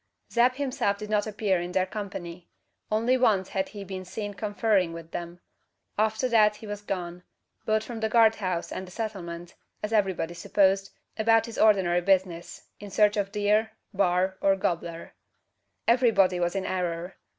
Zeb 0.33 0.55
himself 0.55 0.97
did 0.97 1.11
not 1.11 1.27
appear 1.27 1.61
in 1.61 1.73
their 1.73 1.85
company. 1.85 2.49
Only 2.91 3.17
once 3.17 3.49
had 3.49 3.69
he 3.69 3.83
been 3.83 4.03
seen 4.03 4.33
conferring 4.33 4.93
with 4.93 5.11
them. 5.11 5.41
After 5.95 6.27
that 6.29 6.55
he 6.55 6.65
was 6.65 6.81
gone 6.81 7.21
both 7.67 7.83
from 7.83 7.99
the 7.99 8.09
guard 8.09 8.33
house 8.33 8.71
and 8.71 8.87
the 8.87 8.91
settlement, 8.91 9.53
as 9.83 9.93
everybody 9.93 10.33
supposed, 10.33 10.89
about 11.19 11.45
his 11.45 11.59
ordinary 11.59 12.01
business 12.01 12.63
in 12.79 12.89
search 12.89 13.15
of 13.15 13.31
deer, 13.31 13.73
"baar," 13.93 14.37
or 14.41 14.55
"gobbler." 14.55 15.13
Everybody 15.87 16.39
was 16.39 16.55
in 16.55 16.65
error. 16.65 17.17